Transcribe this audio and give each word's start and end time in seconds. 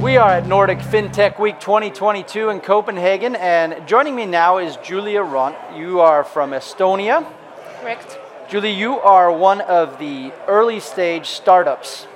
We 0.00 0.16
are 0.16 0.30
at 0.30 0.46
Nordic 0.46 0.78
FinTech 0.78 1.40
Week 1.40 1.58
2022 1.58 2.50
in 2.50 2.60
Copenhagen, 2.60 3.34
and 3.34 3.84
joining 3.88 4.14
me 4.14 4.26
now 4.26 4.58
is 4.58 4.76
Julia 4.76 5.22
Ront. 5.22 5.56
You 5.74 5.98
are 5.98 6.22
from 6.22 6.52
Estonia. 6.52 7.28
Correct. 7.80 8.16
Julie, 8.48 8.74
you 8.74 9.00
are 9.00 9.32
one 9.32 9.60
of 9.60 9.98
the 9.98 10.32
early 10.46 10.78
stage 10.78 11.26
startups 11.26 12.06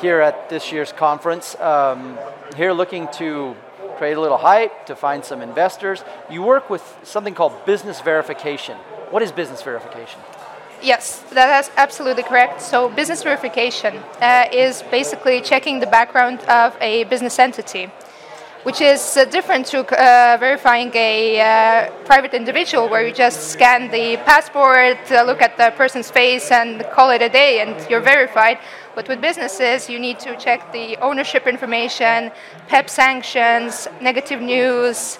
here 0.00 0.20
at 0.20 0.48
this 0.48 0.72
year's 0.72 0.92
conference. 0.92 1.54
Um, 1.60 2.18
here 2.56 2.72
looking 2.72 3.06
to 3.16 3.54
create 3.98 4.16
a 4.16 4.20
little 4.20 4.38
hype, 4.38 4.86
to 4.86 4.96
find 4.96 5.22
some 5.22 5.42
investors. 5.42 6.02
You 6.30 6.40
work 6.40 6.70
with 6.70 6.82
something 7.02 7.34
called 7.34 7.66
business 7.66 8.00
verification. 8.00 8.78
What 9.10 9.22
is 9.22 9.30
business 9.30 9.60
verification? 9.60 10.20
Yes, 10.82 11.20
that 11.32 11.62
is 11.62 11.70
absolutely 11.76 12.22
correct. 12.22 12.62
So, 12.62 12.88
business 12.88 13.22
verification 13.22 13.96
uh, 14.22 14.46
is 14.50 14.82
basically 14.90 15.42
checking 15.42 15.78
the 15.78 15.86
background 15.86 16.40
of 16.44 16.74
a 16.80 17.04
business 17.04 17.38
entity, 17.38 17.90
which 18.62 18.80
is 18.80 19.14
uh, 19.14 19.26
different 19.26 19.66
to 19.66 19.80
uh, 19.80 20.38
verifying 20.40 20.90
a 20.94 21.38
uh, 21.38 21.90
private 22.06 22.32
individual 22.32 22.88
where 22.88 23.06
you 23.06 23.12
just 23.12 23.50
scan 23.50 23.90
the 23.90 24.16
passport, 24.24 24.96
uh, 25.12 25.22
look 25.22 25.42
at 25.42 25.58
the 25.58 25.70
person's 25.76 26.10
face, 26.10 26.50
and 26.50 26.82
call 26.92 27.10
it 27.10 27.20
a 27.20 27.28
day, 27.28 27.60
and 27.60 27.76
you're 27.90 28.00
verified. 28.00 28.58
But 28.94 29.06
with 29.06 29.20
businesses, 29.20 29.90
you 29.90 29.98
need 29.98 30.18
to 30.20 30.34
check 30.36 30.72
the 30.72 30.96
ownership 31.02 31.46
information, 31.46 32.32
PEP 32.68 32.88
sanctions, 32.88 33.86
negative 34.00 34.40
news. 34.40 35.18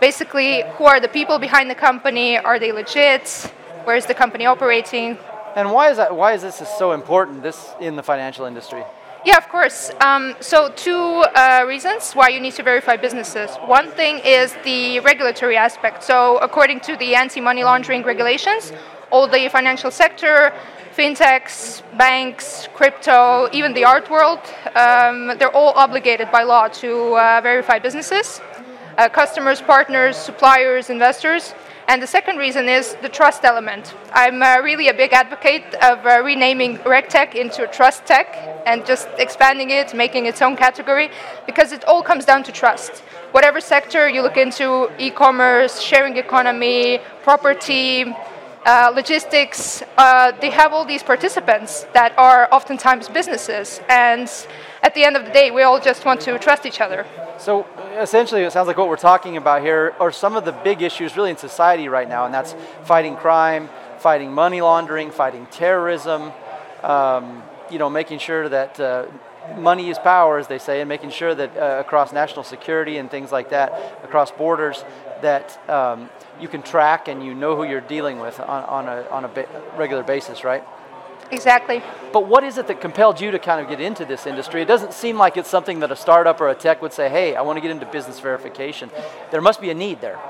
Basically, 0.00 0.62
who 0.78 0.84
are 0.84 1.00
the 1.00 1.08
people 1.08 1.38
behind 1.38 1.68
the 1.68 1.74
company? 1.74 2.38
Are 2.38 2.58
they 2.58 2.72
legit? 2.72 3.52
Where 3.84 3.96
is 3.96 4.06
the 4.06 4.14
company 4.14 4.46
operating? 4.46 5.18
And 5.56 5.72
why 5.72 5.90
is 5.90 5.96
that? 5.96 6.14
Why 6.14 6.32
is 6.32 6.42
this 6.42 6.62
so 6.78 6.92
important? 6.92 7.42
This 7.42 7.74
in 7.80 7.96
the 7.96 8.02
financial 8.02 8.46
industry? 8.46 8.84
Yeah, 9.24 9.36
of 9.36 9.48
course. 9.48 9.90
Um, 10.00 10.34
so, 10.40 10.70
two 10.70 10.98
uh, 10.98 11.64
reasons 11.68 12.12
why 12.12 12.28
you 12.30 12.40
need 12.40 12.54
to 12.54 12.62
verify 12.62 12.96
businesses. 12.96 13.50
One 13.66 13.88
thing 13.90 14.20
is 14.24 14.54
the 14.64 15.00
regulatory 15.00 15.56
aspect. 15.56 16.02
So, 16.02 16.38
according 16.38 16.80
to 16.80 16.96
the 16.96 17.14
anti 17.14 17.40
money 17.40 17.62
laundering 17.62 18.02
regulations, 18.02 18.72
all 19.10 19.28
the 19.28 19.48
financial 19.48 19.90
sector, 19.90 20.52
fintechs, 20.96 21.82
banks, 21.96 22.68
crypto, 22.74 23.48
even 23.52 23.72
the 23.74 23.84
art 23.84 24.10
world, 24.10 24.40
um, 24.74 25.38
they're 25.38 25.54
all 25.54 25.72
obligated 25.74 26.30
by 26.32 26.42
law 26.42 26.66
to 26.68 27.16
uh, 27.16 27.40
verify 27.42 27.78
businesses, 27.78 28.40
uh, 28.98 29.08
customers, 29.08 29.60
partners, 29.60 30.16
suppliers, 30.16 30.90
investors. 30.90 31.54
And 31.88 32.00
the 32.00 32.06
second 32.06 32.36
reason 32.36 32.68
is 32.68 32.96
the 33.02 33.08
trust 33.08 33.44
element. 33.44 33.94
I'm 34.12 34.42
uh, 34.42 34.60
really 34.62 34.88
a 34.88 34.94
big 34.94 35.12
advocate 35.12 35.74
of 35.82 36.06
uh, 36.06 36.22
renaming 36.22 36.78
RegTech 36.78 37.34
into 37.34 37.66
Trust 37.66 38.06
Tech 38.06 38.28
and 38.66 38.86
just 38.86 39.08
expanding 39.18 39.70
it, 39.70 39.92
making 39.92 40.26
its 40.26 40.40
own 40.40 40.56
category, 40.56 41.10
because 41.44 41.72
it 41.72 41.84
all 41.84 42.02
comes 42.02 42.24
down 42.24 42.44
to 42.44 42.52
trust. 42.52 43.02
Whatever 43.32 43.60
sector 43.60 44.08
you 44.08 44.22
look 44.22 44.36
into 44.36 44.90
e 44.98 45.10
commerce, 45.10 45.80
sharing 45.80 46.16
economy, 46.16 47.00
property, 47.22 48.14
uh, 48.64 48.92
logistics, 48.94 49.82
uh, 49.98 50.30
they 50.40 50.50
have 50.50 50.72
all 50.72 50.84
these 50.84 51.02
participants 51.02 51.84
that 51.94 52.16
are 52.16 52.48
oftentimes 52.52 53.08
businesses. 53.08 53.80
And 53.88 54.30
at 54.82 54.94
the 54.94 55.04
end 55.04 55.16
of 55.16 55.24
the 55.24 55.30
day, 55.30 55.50
we 55.50 55.62
all 55.62 55.80
just 55.80 56.04
want 56.04 56.20
to 56.22 56.38
trust 56.38 56.66
each 56.66 56.80
other. 56.80 57.06
So 57.38 57.66
essentially, 57.98 58.42
it 58.42 58.52
sounds 58.52 58.66
like 58.66 58.76
what 58.76 58.88
we're 58.88 58.96
talking 58.96 59.36
about 59.36 59.62
here 59.62 59.94
are 60.00 60.10
some 60.10 60.36
of 60.36 60.44
the 60.44 60.52
big 60.52 60.82
issues 60.82 61.16
really 61.16 61.30
in 61.30 61.36
society 61.36 61.88
right 61.88 62.08
now, 62.08 62.24
and 62.24 62.34
that's 62.34 62.54
fighting 62.84 63.16
crime, 63.16 63.68
fighting 63.98 64.32
money 64.32 64.60
laundering, 64.60 65.10
fighting 65.10 65.46
terrorism, 65.46 66.32
um, 66.82 67.42
you 67.70 67.78
know, 67.78 67.88
making 67.88 68.18
sure 68.18 68.48
that 68.48 68.78
uh, 68.80 69.06
money 69.56 69.88
is 69.88 69.98
power, 69.98 70.38
as 70.38 70.48
they 70.48 70.58
say, 70.58 70.80
and 70.80 70.88
making 70.88 71.10
sure 71.10 71.34
that 71.34 71.56
uh, 71.56 71.80
across 71.80 72.12
national 72.12 72.44
security 72.44 72.98
and 72.98 73.10
things 73.10 73.30
like 73.30 73.50
that, 73.50 73.72
across 74.02 74.30
borders, 74.32 74.84
that 75.22 75.58
um, 75.70 76.10
you 76.40 76.48
can 76.48 76.62
track 76.62 77.06
and 77.06 77.24
you 77.24 77.34
know 77.34 77.54
who 77.56 77.62
you're 77.64 77.80
dealing 77.80 78.18
with 78.18 78.40
on, 78.40 78.64
on 78.64 78.88
a, 78.88 79.02
on 79.10 79.24
a 79.24 79.30
regular 79.76 80.02
basis, 80.02 80.42
right? 80.42 80.64
Exactly. 81.32 81.82
But 82.12 82.26
what 82.26 82.44
is 82.44 82.58
it 82.58 82.66
that 82.66 82.82
compelled 82.82 83.18
you 83.18 83.30
to 83.30 83.38
kind 83.38 83.60
of 83.60 83.68
get 83.68 83.80
into 83.80 84.04
this 84.04 84.26
industry? 84.26 84.60
It 84.60 84.66
doesn't 84.66 84.92
seem 84.92 85.16
like 85.16 85.38
it's 85.38 85.48
something 85.48 85.80
that 85.80 85.90
a 85.90 85.96
startup 85.96 86.40
or 86.42 86.50
a 86.50 86.54
tech 86.54 86.82
would 86.82 86.92
say, 86.92 87.08
hey, 87.08 87.34
I 87.34 87.40
want 87.40 87.56
to 87.56 87.62
get 87.62 87.70
into 87.70 87.86
business 87.86 88.20
verification. 88.20 88.90
There 89.30 89.40
must 89.40 89.60
be 89.60 89.70
a 89.70 89.74
need 89.74 90.02
there. 90.02 90.20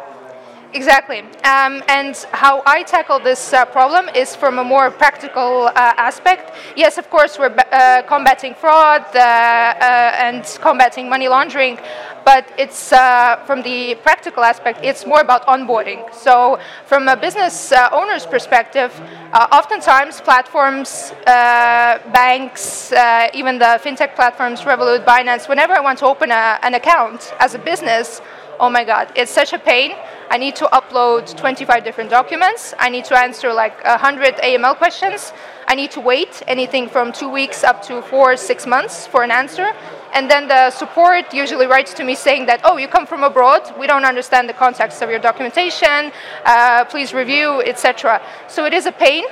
Exactly. 0.74 1.18
Um, 1.44 1.82
and 1.88 2.16
how 2.32 2.62
I 2.64 2.82
tackle 2.82 3.18
this 3.18 3.52
uh, 3.52 3.66
problem 3.66 4.08
is 4.14 4.34
from 4.34 4.58
a 4.58 4.64
more 4.64 4.90
practical 4.90 5.66
uh, 5.66 5.72
aspect. 5.76 6.54
Yes, 6.76 6.96
of 6.96 7.10
course, 7.10 7.38
we're 7.38 7.54
uh, 7.72 8.02
combating 8.06 8.54
fraud 8.54 9.04
uh, 9.14 9.18
uh, 9.18 10.16
and 10.16 10.42
combating 10.62 11.10
money 11.10 11.28
laundering, 11.28 11.78
but 12.24 12.50
it's 12.56 12.90
uh, 12.90 13.36
from 13.44 13.60
the 13.60 13.96
practical 13.96 14.44
aspect, 14.44 14.80
it's 14.82 15.04
more 15.04 15.20
about 15.20 15.46
onboarding. 15.46 16.02
So, 16.14 16.58
from 16.86 17.06
a 17.06 17.16
business 17.16 17.72
owner's 17.92 18.24
perspective, 18.24 18.98
oftentimes 19.34 20.22
platforms, 20.22 21.12
banks, 21.26 22.92
even 23.34 23.58
the 23.58 23.78
fintech 23.84 24.14
platforms, 24.14 24.62
Revolut, 24.62 25.04
Binance, 25.04 25.50
whenever 25.50 25.74
I 25.74 25.80
want 25.80 25.98
to 25.98 26.06
open 26.06 26.30
a, 26.30 26.58
an 26.62 26.72
account 26.74 27.34
as 27.40 27.54
a 27.54 27.58
business, 27.58 28.22
oh 28.62 28.70
my 28.70 28.84
God, 28.84 29.12
it's 29.14 29.30
such 29.30 29.52
a 29.52 29.58
pain 29.58 29.92
I 30.32 30.38
need 30.38 30.56
to 30.56 30.64
upload 30.72 31.36
25 31.36 31.84
different 31.84 32.08
documents. 32.08 32.72
I 32.78 32.88
need 32.88 33.04
to 33.04 33.18
answer 33.18 33.52
like 33.52 33.84
100 33.84 34.36
AML 34.36 34.78
questions. 34.78 35.30
I 35.68 35.74
need 35.74 35.90
to 35.90 36.00
wait 36.00 36.42
anything 36.46 36.88
from 36.88 37.12
two 37.12 37.28
weeks 37.28 37.62
up 37.62 37.82
to 37.82 38.00
four, 38.00 38.34
six 38.38 38.66
months 38.66 39.06
for 39.06 39.24
an 39.24 39.30
answer. 39.30 39.74
And 40.14 40.30
then 40.30 40.48
the 40.48 40.70
support 40.70 41.34
usually 41.34 41.66
writes 41.66 41.92
to 41.92 42.02
me 42.02 42.14
saying 42.14 42.46
that, 42.46 42.62
oh, 42.64 42.78
you 42.78 42.88
come 42.88 43.06
from 43.06 43.24
abroad, 43.24 43.74
we 43.78 43.86
don't 43.86 44.06
understand 44.06 44.48
the 44.48 44.54
context 44.54 45.02
of 45.02 45.10
your 45.10 45.18
documentation, 45.18 46.10
uh, 46.46 46.86
please 46.86 47.12
review, 47.12 47.60
etc. 47.60 48.22
So 48.48 48.64
it 48.64 48.72
is 48.72 48.86
a 48.86 48.92
pain. 48.92 49.24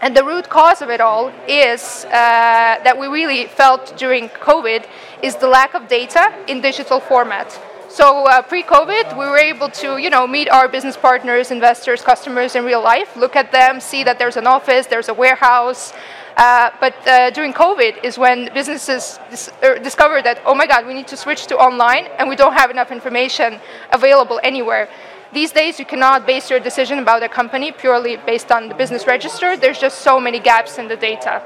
And 0.00 0.16
the 0.16 0.24
root 0.24 0.48
cause 0.48 0.82
of 0.82 0.88
it 0.88 1.00
all 1.00 1.32
is 1.48 2.04
uh, 2.04 2.10
that 2.10 2.96
we 2.96 3.08
really 3.08 3.46
felt 3.46 3.96
during 3.96 4.28
COVID 4.28 4.86
is 5.20 5.34
the 5.34 5.48
lack 5.48 5.74
of 5.74 5.88
data 5.88 6.32
in 6.46 6.60
digital 6.60 7.00
format. 7.00 7.60
So 7.92 8.24
uh, 8.24 8.40
pre-COVID, 8.40 9.18
we 9.18 9.26
were 9.26 9.36
able 9.36 9.68
to, 9.68 9.98
you 9.98 10.08
know, 10.08 10.26
meet 10.26 10.48
our 10.48 10.66
business 10.66 10.96
partners, 10.96 11.50
investors, 11.50 12.00
customers 12.00 12.56
in 12.56 12.64
real 12.64 12.82
life, 12.82 13.14
look 13.16 13.36
at 13.36 13.52
them, 13.52 13.80
see 13.80 14.02
that 14.02 14.18
there's 14.18 14.38
an 14.38 14.46
office, 14.46 14.86
there's 14.86 15.10
a 15.10 15.14
warehouse. 15.14 15.92
Uh, 16.38 16.70
but 16.80 16.94
uh, 17.06 17.28
during 17.32 17.52
COVID 17.52 18.02
is 18.02 18.16
when 18.16 18.48
businesses 18.54 19.20
dis- 19.28 19.50
er, 19.62 19.78
discovered 19.78 20.24
that, 20.24 20.40
oh 20.46 20.54
my 20.54 20.66
God, 20.66 20.86
we 20.86 20.94
need 20.94 21.06
to 21.08 21.18
switch 21.18 21.46
to 21.48 21.58
online, 21.58 22.06
and 22.18 22.30
we 22.30 22.34
don't 22.34 22.54
have 22.54 22.70
enough 22.70 22.90
information 22.90 23.60
available 23.92 24.40
anywhere. 24.42 24.88
These 25.34 25.52
days, 25.52 25.78
you 25.78 25.84
cannot 25.84 26.26
base 26.26 26.48
your 26.48 26.60
decision 26.60 26.98
about 26.98 27.22
a 27.22 27.28
company 27.28 27.72
purely 27.72 28.16
based 28.16 28.50
on 28.50 28.70
the 28.70 28.74
business 28.74 29.06
register. 29.06 29.54
There's 29.54 29.78
just 29.78 29.98
so 29.98 30.18
many 30.18 30.40
gaps 30.40 30.78
in 30.78 30.88
the 30.88 30.96
data. 30.96 31.42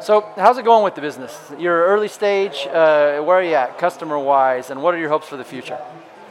So, 0.00 0.24
how's 0.36 0.58
it 0.58 0.64
going 0.64 0.84
with 0.84 0.94
the 0.94 1.00
business? 1.00 1.36
You're 1.58 1.86
early 1.86 2.06
stage. 2.06 2.68
Uh, 2.68 3.20
where 3.20 3.38
are 3.38 3.42
you 3.42 3.54
at, 3.54 3.78
customer-wise, 3.78 4.70
and 4.70 4.80
what 4.80 4.94
are 4.94 4.98
your 4.98 5.08
hopes 5.08 5.26
for 5.26 5.36
the 5.36 5.44
future? 5.44 5.76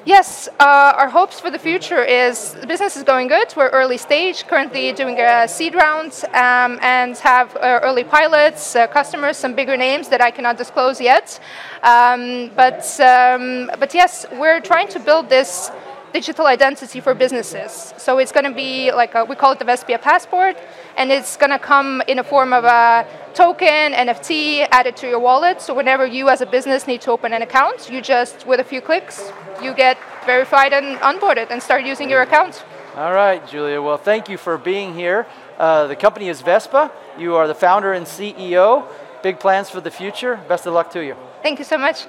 Yes, 0.06 0.48
uh, 0.58 0.94
our 0.96 1.10
hopes 1.10 1.42
for 1.42 1.52
the 1.52 1.60
future 1.60 2.02
is 2.02 2.54
the 2.54 2.66
business 2.66 2.96
is 2.96 3.04
going 3.04 3.28
good. 3.28 3.54
We're 3.58 3.68
early 3.68 3.98
stage, 3.98 4.48
currently 4.48 4.94
doing 4.94 5.20
a 5.20 5.50
seed 5.50 5.76
round, 5.76 6.24
um, 6.34 6.80
and 6.82 7.18
have 7.18 7.58
uh, 7.58 7.82
early 7.84 8.06
pilots, 8.06 8.74
uh, 8.74 8.88
customers, 8.88 9.36
some 9.36 9.54
bigger 9.54 9.76
names 9.76 10.08
that 10.08 10.22
I 10.22 10.32
cannot 10.32 10.56
disclose 10.56 11.02
yet. 11.02 11.38
Um, 11.84 12.52
but 12.56 12.98
um, 13.02 13.70
but 13.80 13.94
yes, 13.94 14.26
we're 14.40 14.62
trying 14.62 14.88
to 14.96 15.00
build 15.02 15.28
this 15.28 15.72
digital 16.18 16.48
identity 16.48 17.00
for 17.00 17.14
businesses. 17.14 17.94
So 17.98 18.18
it's 18.18 18.32
going 18.32 18.50
to 18.52 18.56
be 18.66 18.92
like 18.92 19.14
a, 19.14 19.24
we 19.24 19.36
call 19.36 19.52
it 19.52 19.60
the 19.60 19.70
Vespia 19.72 20.00
passport, 20.02 20.56
and 21.00 21.12
it's 21.12 21.38
going 21.38 21.52
to 21.58 21.60
come 21.60 22.02
in 22.08 22.18
a 22.18 22.24
form 22.24 22.54
of 22.60 22.64
a 22.64 23.06
token, 23.36 23.94
NFT, 24.06 24.68
added 24.72 24.98
to 25.02 25.06
your 25.08 25.20
wallet. 25.20 25.62
So 25.62 25.76
whenever 25.76 26.06
you 26.08 26.24
as 26.30 26.42
a 26.42 26.48
business 26.48 26.88
need 26.88 27.02
to 27.02 27.12
open 27.12 27.34
an 27.34 27.44
account, 27.44 27.78
you 27.92 28.02
just 28.02 28.48
with 28.48 28.60
a 28.60 28.64
few 28.64 28.82
clicks, 28.82 29.32
you 29.62 29.76
get 29.76 29.96
verified 30.26 30.74
and 30.74 30.98
onboarded 31.10 31.48
and 31.52 31.62
start 31.62 31.86
using 31.86 32.10
your 32.10 32.24
account. 32.24 32.66
All 32.96 33.14
right, 33.14 33.48
Julia. 33.48 33.80
Well, 33.80 34.00
thank 34.00 34.28
you 34.28 34.38
for 34.40 34.58
being 34.58 34.96
here. 34.96 35.28
Uh, 35.60 35.86
the 35.86 35.96
company 35.96 36.30
is 36.30 36.42
Vespia. 36.42 36.90
You 37.20 37.36
are 37.36 37.48
the 37.48 37.60
founder 37.66 37.94
and 37.94 38.08
CEO. 38.08 38.88
Big 39.22 39.40
plans 39.40 39.70
for 39.70 39.82
the 39.82 39.92
future. 39.92 40.34
Best 40.48 40.66
of 40.66 40.74
luck 40.74 40.90
to 40.94 41.06
you. 41.06 41.16
Thank 41.44 41.60
you 41.60 41.66
so 41.74 41.78
much. 41.78 42.08